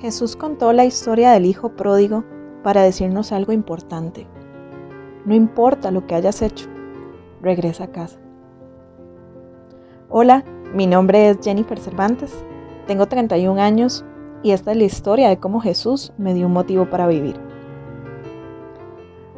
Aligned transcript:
Jesús 0.00 0.36
contó 0.36 0.72
la 0.72 0.84
historia 0.84 1.30
del 1.32 1.46
Hijo 1.46 1.70
pródigo 1.70 2.24
para 2.62 2.82
decirnos 2.82 3.32
algo 3.32 3.52
importante. 3.52 4.26
No 5.24 5.34
importa 5.34 5.90
lo 5.90 6.06
que 6.06 6.14
hayas 6.14 6.42
hecho, 6.42 6.68
regresa 7.40 7.84
a 7.84 7.92
casa. 7.92 8.18
Hola, 10.08 10.44
mi 10.74 10.86
nombre 10.86 11.30
es 11.30 11.38
Jennifer 11.42 11.78
Cervantes, 11.78 12.44
tengo 12.86 13.06
31 13.06 13.60
años 13.60 14.04
y 14.42 14.50
esta 14.50 14.72
es 14.72 14.76
la 14.76 14.84
historia 14.84 15.28
de 15.28 15.38
cómo 15.38 15.60
Jesús 15.60 16.12
me 16.18 16.34
dio 16.34 16.46
un 16.46 16.52
motivo 16.52 16.90
para 16.90 17.06
vivir. 17.06 17.36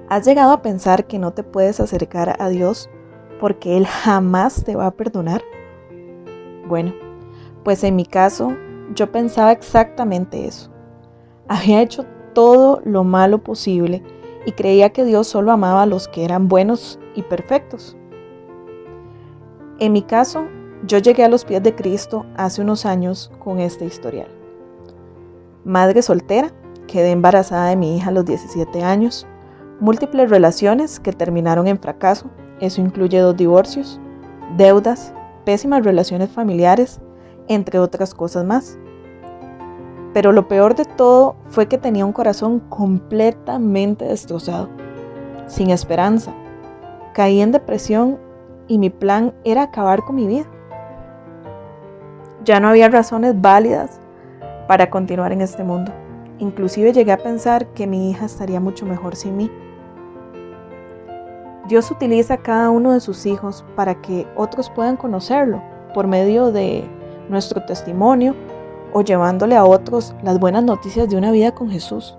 ¿Has 0.09 0.25
llegado 0.25 0.53
a 0.53 0.63
pensar 0.63 1.07
que 1.07 1.19
no 1.19 1.33
te 1.33 1.43
puedes 1.43 1.81
acercar 1.81 2.37
a 2.41 2.49
Dios 2.49 2.89
porque 3.41 3.77
Él 3.77 3.87
jamás 3.87 4.65
te 4.65 4.75
va 4.75 4.87
a 4.87 4.93
perdonar? 4.93 5.43
Bueno, 6.67 6.95
pues 7.65 7.85
en 7.85 7.97
mi 7.97 8.05
caso 8.05 8.57
yo 8.95 9.11
pensaba 9.11 9.53
exactamente 9.53 10.47
eso. 10.47 10.71
Había 11.49 11.83
hecho 11.83 12.05
todo 12.35 12.81
lo 12.85 13.05
malo 13.05 13.39
posible 13.43 14.03
y 14.45 14.53
creía 14.53 14.91
que 14.91 15.05
Dios 15.05 15.27
solo 15.27 15.53
amaba 15.53 15.83
a 15.83 15.87
los 15.87 16.09
que 16.09 16.25
eran 16.25 16.49
buenos 16.49 16.99
y 17.15 17.23
perfectos. 17.23 17.97
En 19.79 19.93
mi 19.93 20.03
caso, 20.03 20.47
yo 20.87 20.99
llegué 20.99 21.25
a 21.25 21.29
los 21.29 21.45
pies 21.45 21.63
de 21.63 21.75
Cristo 21.75 22.25
hace 22.37 22.63
unos 22.63 22.87
años 22.87 23.31
con 23.39 23.59
este 23.59 23.85
historial. 23.85 24.29
Madre 25.65 26.01
soltera, 26.03 26.53
quedé 26.87 27.11
embarazada 27.11 27.71
de 27.71 27.77
mi 27.77 27.97
hija 27.97 28.11
a 28.11 28.13
los 28.13 28.25
17 28.25 28.83
años, 28.83 29.27
múltiples 29.81 30.31
relaciones 30.31 31.01
que 31.01 31.13
terminaron 31.13 31.67
en 31.67 31.79
fracaso, 31.79 32.31
eso 32.61 32.81
incluye 32.81 33.19
dos 33.19 33.37
divorcios, 33.37 34.01
deudas, 34.57 35.13
pésimas 35.45 35.85
relaciones 35.85 36.31
familiares, 36.31 37.01
entre 37.49 37.79
otras 37.79 38.15
cosas 38.15 38.45
más. 38.45 38.79
Pero 40.13 40.33
lo 40.33 40.49
peor 40.49 40.75
de 40.75 40.85
todo 40.85 41.37
fue 41.49 41.69
que 41.69 41.79
tenía 41.79 42.07
un 42.07 42.13
corazón 42.13 42.61
completamente 42.61 44.05
destrozado, 44.05 44.69
sin 45.47 45.71
esperanza. 45.71 46.33
Caí 47.13 47.41
en 47.41 47.53
depresión 47.53 48.19
y 48.69 48.79
mi 48.79 48.91
plan 48.91 49.35
era 49.45 49.63
acabar 49.63 50.05
con 50.05 50.17
mi 50.17 50.27
vida. 50.27 50.47
Ya 52.45 52.61
no 52.61 52.69
había 52.69 52.89
razones 52.89 53.41
válidas 53.41 54.01
para 54.69 54.91
continuar 54.91 55.33
en 55.33 55.41
este 55.41 55.65
mundo. 55.65 55.93
Inclusive 56.39 56.93
llegué 56.93 57.13
a 57.13 57.19
pensar 57.19 57.67
que 57.75 57.87
mi 57.87 58.11
hija 58.11 58.27
estaría 58.27 58.61
mucho 58.61 58.87
mejor 58.87 59.17
sin 59.17 59.37
mí. 59.37 59.51
Dios 61.69 61.91
utiliza 61.91 62.37
cada 62.37 62.71
uno 62.71 62.93
de 62.93 63.01
sus 63.01 63.27
hijos 63.27 63.65
para 63.75 64.01
que 64.01 64.27
otros 64.37 64.71
puedan 64.71 64.97
conocerlo 64.97 65.61
por 65.95 66.07
medio 66.07 66.53
de 66.53 66.89
nuestro 67.29 67.65
testimonio 67.65 68.35
o 68.93 69.03
llevándole 69.03 69.57
a 69.57 69.65
otros 69.65 70.15
las 70.23 70.39
buenas 70.39 70.65
noticias 70.65 71.09
de 71.09 71.17
una 71.17 71.31
vida 71.31 71.55
con 71.55 71.71
Jesús. 71.71 72.17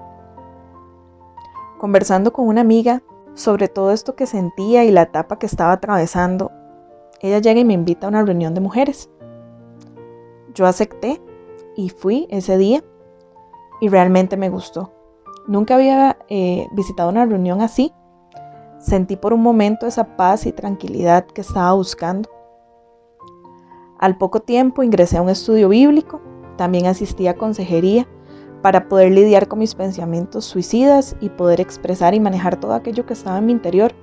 Conversando 1.79 2.33
con 2.33 2.47
una 2.47 2.61
amiga 2.61 3.01
sobre 3.33 3.67
todo 3.67 3.91
esto 3.91 4.15
que 4.15 4.25
sentía 4.25 4.83
y 4.83 4.91
la 4.91 5.03
etapa 5.03 5.37
que 5.37 5.45
estaba 5.45 5.71
atravesando, 5.71 6.51
ella 7.21 7.39
llega 7.39 7.59
y 7.59 7.65
me 7.65 7.73
invita 7.73 8.07
a 8.07 8.09
una 8.09 8.23
reunión 8.23 8.55
de 8.55 8.61
mujeres. 8.61 9.11
Yo 10.55 10.65
acepté 10.65 11.21
y 11.75 11.89
fui 11.89 12.27
ese 12.31 12.57
día 12.57 12.83
y 13.79 13.89
realmente 13.89 14.37
me 14.37 14.49
gustó. 14.49 14.91
Nunca 15.47 15.75
había 15.75 16.17
eh, 16.29 16.67
visitado 16.71 17.09
una 17.09 17.25
reunión 17.25 17.61
así. 17.61 17.93
Sentí 18.79 19.15
por 19.15 19.33
un 19.33 19.41
momento 19.41 19.85
esa 19.85 20.17
paz 20.17 20.45
y 20.47 20.51
tranquilidad 20.51 21.25
que 21.27 21.41
estaba 21.41 21.73
buscando. 21.73 22.29
Al 23.99 24.17
poco 24.17 24.41
tiempo 24.41 24.83
ingresé 24.83 25.17
a 25.17 25.21
un 25.21 25.29
estudio 25.29 25.69
bíblico 25.69 26.21
también 26.57 26.87
asistí 26.87 27.27
a 27.27 27.37
consejería 27.37 28.07
para 28.61 28.89
poder 28.89 29.11
lidiar 29.11 29.47
con 29.47 29.59
mis 29.59 29.75
pensamientos 29.75 30.43
suicidas 30.43 31.15
y 31.21 31.29
poder 31.29 31.61
expresar 31.61 32.13
y 32.15 32.19
manejar 32.19 32.59
todo 32.59 32.73
aquello 32.73 33.05
que 33.05 33.13
estaba 33.13 33.37
en 33.37 33.45
mi 33.45 33.51
interior. 33.53 33.93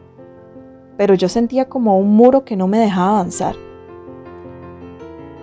Pero 0.97 1.15
yo 1.15 1.29
sentía 1.29 1.69
como 1.69 1.99
un 1.99 2.15
muro 2.15 2.45
que 2.45 2.57
no 2.57 2.69
me 2.69 2.79
dejaba 2.79 3.19
avanzar. 3.19 3.57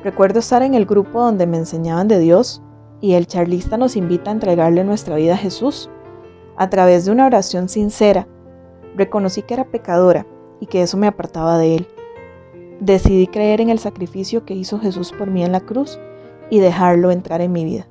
Recuerdo 0.04 0.40
estar 0.40 0.64
en 0.64 0.74
el 0.74 0.86
grupo 0.86 1.22
donde 1.22 1.46
me 1.46 1.58
enseñaban 1.58 2.08
de 2.08 2.18
Dios 2.18 2.64
y 3.02 3.14
el 3.14 3.28
charlista 3.28 3.78
nos 3.78 3.96
invita 3.96 4.32
a 4.32 4.34
entregarle 4.34 4.84
nuestra 4.84 5.18
vida 5.18 5.34
a 5.34 5.38
Jesús. 5.38 5.90
A 6.58 6.70
través 6.70 7.06
de 7.06 7.12
una 7.12 7.26
oración 7.26 7.70
sincera, 7.70 8.28
reconocí 8.96 9.44
que 9.44 9.54
era 9.54 9.66
pecadora 9.66 10.26
y 10.60 10.68
que 10.68 10.82
eso 10.82 10.98
me 10.98 11.08
apartaba 11.08 11.58
de 11.58 11.76
Él. 11.76 11.88
Decidí 12.82 13.28
creer 13.28 13.62
en 13.62 13.70
el 13.70 13.78
sacrificio 13.78 14.44
que 14.44 14.56
hizo 14.56 14.80
Jesús 14.80 15.12
por 15.12 15.30
mí 15.30 15.44
en 15.44 15.52
la 15.52 15.60
cruz 15.60 16.00
y 16.50 16.58
dejarlo 16.58 17.12
entrar 17.12 17.40
en 17.40 17.52
mi 17.52 17.64
vida. 17.64 17.86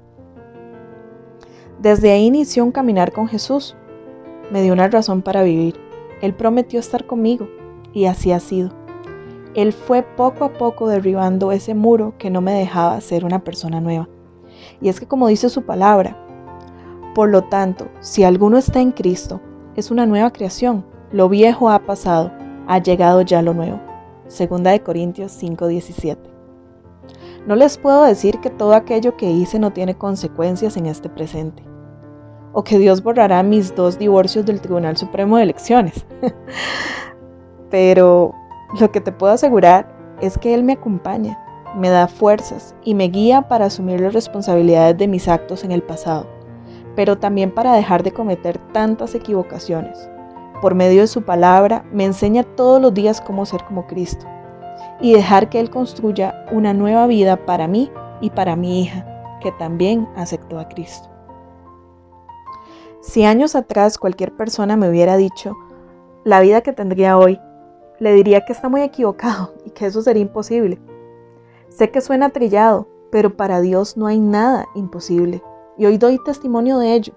Desde 1.78 2.10
ahí 2.10 2.26
inició 2.26 2.64
un 2.64 2.72
caminar 2.72 3.12
con 3.12 3.28
Jesús. 3.28 3.76
Me 4.50 4.62
dio 4.62 4.72
una 4.72 4.88
razón 4.88 5.22
para 5.22 5.44
vivir. 5.44 5.76
Él 6.20 6.34
prometió 6.34 6.80
estar 6.80 7.06
conmigo 7.06 7.48
y 7.92 8.06
así 8.06 8.32
ha 8.32 8.40
sido. 8.40 8.72
Él 9.54 9.72
fue 9.72 10.02
poco 10.02 10.44
a 10.44 10.52
poco 10.54 10.88
derribando 10.88 11.52
ese 11.52 11.72
muro 11.74 12.14
que 12.18 12.28
no 12.28 12.40
me 12.40 12.52
dejaba 12.52 13.00
ser 13.00 13.24
una 13.24 13.44
persona 13.44 13.80
nueva. 13.80 14.08
Y 14.80 14.88
es 14.88 14.98
que 14.98 15.06
como 15.06 15.28
dice 15.28 15.50
su 15.50 15.62
palabra, 15.62 16.16
por 17.14 17.28
lo 17.28 17.42
tanto, 17.44 17.86
si 18.00 18.24
alguno 18.24 18.58
está 18.58 18.80
en 18.80 18.90
Cristo, 18.90 19.40
es 19.76 19.92
una 19.92 20.04
nueva 20.04 20.32
creación. 20.32 20.84
Lo 21.12 21.28
viejo 21.28 21.70
ha 21.70 21.78
pasado, 21.78 22.32
ha 22.66 22.78
llegado 22.78 23.22
ya 23.22 23.40
lo 23.40 23.54
nuevo. 23.54 23.89
Segunda 24.30 24.70
de 24.70 24.80
Corintios 24.80 25.32
5:17. 25.32 26.16
No 27.48 27.56
les 27.56 27.76
puedo 27.78 28.04
decir 28.04 28.38
que 28.38 28.48
todo 28.48 28.74
aquello 28.74 29.16
que 29.16 29.28
hice 29.28 29.58
no 29.58 29.72
tiene 29.72 29.98
consecuencias 29.98 30.76
en 30.76 30.86
este 30.86 31.08
presente, 31.08 31.64
o 32.52 32.62
que 32.62 32.78
Dios 32.78 33.02
borrará 33.02 33.42
mis 33.42 33.74
dos 33.74 33.98
divorcios 33.98 34.46
del 34.46 34.60
Tribunal 34.60 34.96
Supremo 34.96 35.36
de 35.36 35.42
Elecciones. 35.42 36.06
Pero 37.70 38.32
lo 38.78 38.92
que 38.92 39.00
te 39.00 39.10
puedo 39.10 39.32
asegurar 39.32 39.92
es 40.20 40.38
que 40.38 40.54
Él 40.54 40.62
me 40.62 40.74
acompaña, 40.74 41.36
me 41.74 41.88
da 41.88 42.06
fuerzas 42.06 42.76
y 42.84 42.94
me 42.94 43.08
guía 43.08 43.48
para 43.48 43.64
asumir 43.64 44.00
las 44.00 44.12
responsabilidades 44.12 44.96
de 44.96 45.08
mis 45.08 45.26
actos 45.26 45.64
en 45.64 45.72
el 45.72 45.82
pasado, 45.82 46.26
pero 46.94 47.18
también 47.18 47.50
para 47.52 47.72
dejar 47.72 48.04
de 48.04 48.12
cometer 48.12 48.58
tantas 48.72 49.14
equivocaciones. 49.14 50.09
Por 50.60 50.74
medio 50.74 51.00
de 51.00 51.06
su 51.06 51.22
palabra 51.22 51.84
me 51.92 52.04
enseña 52.04 52.42
todos 52.42 52.80
los 52.80 52.92
días 52.92 53.20
cómo 53.20 53.46
ser 53.46 53.64
como 53.64 53.86
Cristo 53.86 54.26
y 55.00 55.14
dejar 55.14 55.48
que 55.48 55.60
Él 55.60 55.70
construya 55.70 56.46
una 56.52 56.74
nueva 56.74 57.06
vida 57.06 57.46
para 57.46 57.66
mí 57.66 57.90
y 58.20 58.30
para 58.30 58.56
mi 58.56 58.82
hija, 58.82 59.38
que 59.40 59.52
también 59.52 60.08
aceptó 60.16 60.58
a 60.58 60.68
Cristo. 60.68 61.08
Si 63.00 63.24
años 63.24 63.56
atrás 63.56 63.96
cualquier 63.96 64.36
persona 64.36 64.76
me 64.76 64.88
hubiera 64.88 65.16
dicho 65.16 65.56
la 66.24 66.40
vida 66.40 66.60
que 66.60 66.74
tendría 66.74 67.16
hoy, 67.16 67.40
le 67.98 68.12
diría 68.12 68.44
que 68.44 68.52
está 68.52 68.68
muy 68.68 68.82
equivocado 68.82 69.54
y 69.64 69.70
que 69.70 69.86
eso 69.86 70.02
sería 70.02 70.22
imposible. 70.22 70.78
Sé 71.68 71.90
que 71.90 72.00
suena 72.00 72.30
trillado, 72.30 72.88
pero 73.10 73.36
para 73.36 73.60
Dios 73.60 73.96
no 73.96 74.06
hay 74.06 74.20
nada 74.20 74.66
imposible. 74.74 75.42
Y 75.78 75.86
hoy 75.86 75.96
doy 75.96 76.18
testimonio 76.24 76.78
de 76.78 76.94
ello. 76.94 77.14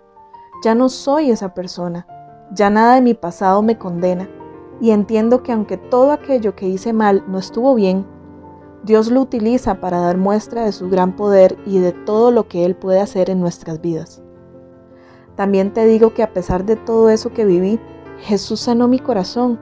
Ya 0.63 0.73
no 0.75 0.87
soy 0.87 1.31
esa 1.31 1.53
persona. 1.53 2.07
Ya 2.53 2.69
nada 2.69 2.95
de 2.95 3.01
mi 3.01 3.13
pasado 3.13 3.61
me 3.61 3.77
condena 3.77 4.29
y 4.79 4.91
entiendo 4.91 5.43
que 5.43 5.51
aunque 5.51 5.77
todo 5.77 6.11
aquello 6.11 6.55
que 6.55 6.67
hice 6.67 6.93
mal 6.93 7.23
no 7.27 7.39
estuvo 7.39 7.73
bien, 7.73 8.05
Dios 8.83 9.09
lo 9.09 9.21
utiliza 9.21 9.79
para 9.79 9.99
dar 9.99 10.17
muestra 10.17 10.65
de 10.65 10.71
su 10.71 10.89
gran 10.89 11.15
poder 11.15 11.57
y 11.65 11.79
de 11.79 11.93
todo 11.93 12.31
lo 12.31 12.47
que 12.47 12.65
Él 12.65 12.75
puede 12.75 12.99
hacer 12.99 13.29
en 13.29 13.39
nuestras 13.39 13.81
vidas. 13.81 14.21
También 15.35 15.73
te 15.73 15.85
digo 15.85 16.13
que 16.13 16.21
a 16.21 16.33
pesar 16.33 16.65
de 16.65 16.75
todo 16.75 17.09
eso 17.09 17.31
que 17.31 17.45
viví, 17.45 17.79
Jesús 18.19 18.59
sanó 18.59 18.87
mi 18.87 18.99
corazón 18.99 19.59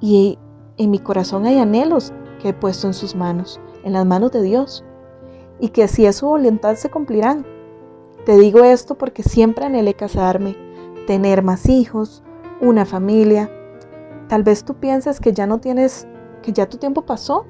y 0.00 0.38
en 0.78 0.90
mi 0.90 0.98
corazón 0.98 1.44
hay 1.44 1.58
anhelos 1.58 2.12
que 2.40 2.48
he 2.48 2.54
puesto 2.54 2.86
en 2.86 2.94
sus 2.94 3.14
manos, 3.14 3.60
en 3.84 3.92
las 3.92 4.06
manos 4.06 4.32
de 4.32 4.42
Dios, 4.42 4.84
y 5.60 5.68
que 5.68 5.86
si 5.86 6.06
es 6.06 6.16
su 6.16 6.26
voluntad 6.26 6.74
se 6.76 6.90
cumplirán. 6.90 7.46
Te 8.24 8.36
digo 8.36 8.64
esto 8.64 8.96
porque 8.96 9.22
siempre 9.22 9.66
anhelé 9.66 9.94
casarme, 9.94 10.56
tener 11.06 11.42
más 11.42 11.68
hijos, 11.68 12.22
una 12.60 12.84
familia, 12.84 13.50
Tal 14.30 14.44
vez 14.44 14.62
tú 14.62 14.74
pienses 14.74 15.18
que 15.18 15.32
ya 15.32 15.48
no 15.48 15.58
tienes, 15.58 16.06
que 16.40 16.52
ya 16.52 16.68
tu 16.68 16.76
tiempo 16.76 17.02
pasó, 17.02 17.46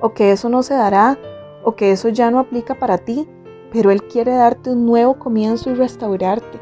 o 0.00 0.14
que 0.14 0.30
eso 0.30 0.48
no 0.48 0.62
se 0.62 0.74
dará, 0.74 1.18
o 1.64 1.74
que 1.74 1.90
eso 1.90 2.08
ya 2.08 2.30
no 2.30 2.38
aplica 2.38 2.76
para 2.76 2.98
ti, 2.98 3.28
pero 3.72 3.90
Él 3.90 4.04
quiere 4.04 4.32
darte 4.32 4.70
un 4.70 4.86
nuevo 4.86 5.18
comienzo 5.18 5.70
y 5.70 5.74
restaurarte. 5.74 6.60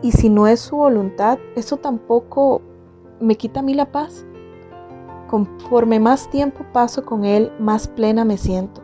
Y 0.00 0.12
si 0.12 0.28
no 0.28 0.46
es 0.46 0.60
su 0.60 0.76
voluntad, 0.76 1.40
eso 1.56 1.76
tampoco 1.76 2.62
me 3.18 3.34
quita 3.34 3.58
a 3.58 3.64
mí 3.64 3.74
la 3.74 3.90
paz. 3.90 4.24
Conforme 5.28 5.98
más 5.98 6.30
tiempo 6.30 6.64
paso 6.72 7.04
con 7.04 7.24
Él, 7.24 7.50
más 7.58 7.88
plena 7.88 8.24
me 8.24 8.38
siento, 8.38 8.80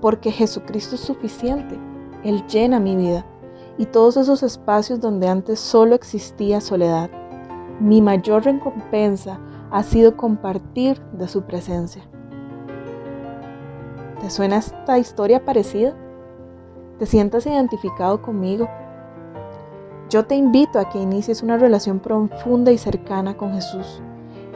porque 0.00 0.30
Jesucristo 0.30 0.94
es 0.94 1.00
suficiente. 1.00 1.76
Él 2.22 2.46
llena 2.46 2.78
mi 2.78 2.94
vida 2.94 3.26
y 3.78 3.86
todos 3.86 4.16
esos 4.16 4.42
espacios 4.42 5.00
donde 5.00 5.28
antes 5.28 5.60
solo 5.60 5.94
existía 5.94 6.60
soledad. 6.60 7.10
Mi 7.80 8.00
mayor 8.00 8.44
recompensa 8.44 9.38
ha 9.70 9.82
sido 9.82 10.16
compartir 10.16 11.00
de 11.12 11.28
su 11.28 11.42
presencia. 11.42 12.02
¿Te 14.20 14.30
suena 14.30 14.58
esta 14.58 14.98
historia 14.98 15.44
parecida? 15.44 15.94
te 16.98 17.06
sientas 17.06 17.46
identificado 17.46 18.22
conmigo. 18.22 18.68
Yo 20.08 20.24
te 20.24 20.34
invito 20.34 20.78
a 20.78 20.88
que 20.88 20.98
inicies 20.98 21.42
una 21.42 21.56
relación 21.56 21.98
profunda 21.98 22.72
y 22.72 22.78
cercana 22.78 23.36
con 23.36 23.52
Jesús. 23.54 24.00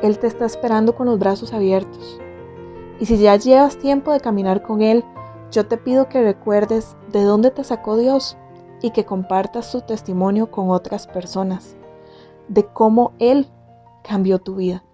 Él 0.03 0.19
te 0.19 0.27
está 0.27 0.47
esperando 0.47 0.95
con 0.95 1.07
los 1.07 1.19
brazos 1.19 1.53
abiertos. 1.53 2.19
Y 2.99 3.07
si 3.07 3.19
ya 3.19 3.37
llevas 3.37 3.79
tiempo 3.79 4.13
de 4.13 4.21
caminar 4.21 4.63
con 4.63 4.83
Él, 4.83 5.05
yo 5.51 5.67
te 5.67 5.77
pido 5.77 6.09
que 6.09 6.23
recuerdes 6.23 6.97
de 7.13 7.25
dónde 7.25 7.51
te 7.51 7.65
sacó 7.65 7.97
Dios 7.97 8.37
y 8.83 8.91
que 8.91 9.05
compartas 9.05 9.73
tu 9.73 9.81
testimonio 9.81 10.51
con 10.51 10.71
otras 10.71 11.07
personas, 11.07 11.77
de 12.49 12.65
cómo 12.67 13.13
Él 13.19 13.47
cambió 14.03 14.39
tu 14.39 14.57
vida. 14.57 14.85